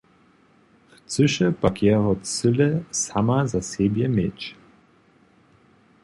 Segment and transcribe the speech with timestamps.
[0.93, 4.55] Chcyše pak jeho cyle sama za sebje měć.